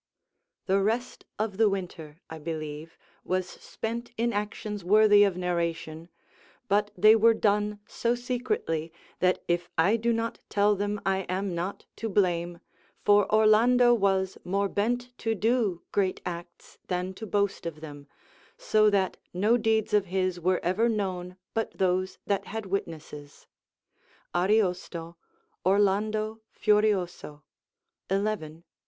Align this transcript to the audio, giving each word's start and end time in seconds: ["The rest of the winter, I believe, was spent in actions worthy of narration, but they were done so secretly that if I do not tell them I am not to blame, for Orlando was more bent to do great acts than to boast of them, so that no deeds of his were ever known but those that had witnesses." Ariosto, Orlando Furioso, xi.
["The 0.65 0.81
rest 0.81 1.25
of 1.37 1.57
the 1.57 1.69
winter, 1.69 2.21
I 2.27 2.39
believe, 2.39 2.97
was 3.23 3.47
spent 3.47 4.11
in 4.17 4.33
actions 4.33 4.83
worthy 4.83 5.23
of 5.23 5.37
narration, 5.37 6.09
but 6.67 6.89
they 6.97 7.15
were 7.15 7.35
done 7.35 7.77
so 7.87 8.15
secretly 8.15 8.91
that 9.19 9.43
if 9.47 9.69
I 9.77 9.97
do 9.97 10.11
not 10.11 10.39
tell 10.49 10.75
them 10.75 10.99
I 11.05 11.19
am 11.29 11.53
not 11.53 11.85
to 11.97 12.09
blame, 12.09 12.61
for 13.05 13.31
Orlando 13.31 13.93
was 13.93 14.39
more 14.43 14.67
bent 14.67 15.15
to 15.19 15.35
do 15.35 15.83
great 15.91 16.19
acts 16.25 16.79
than 16.87 17.13
to 17.13 17.27
boast 17.27 17.67
of 17.67 17.79
them, 17.81 18.07
so 18.57 18.89
that 18.89 19.17
no 19.35 19.55
deeds 19.55 19.93
of 19.93 20.05
his 20.07 20.39
were 20.39 20.59
ever 20.65 20.89
known 20.89 21.37
but 21.53 21.77
those 21.77 22.17
that 22.25 22.45
had 22.47 22.65
witnesses." 22.65 23.45
Ariosto, 24.33 25.15
Orlando 25.63 26.41
Furioso, 26.49 27.43
xi. 28.11 28.61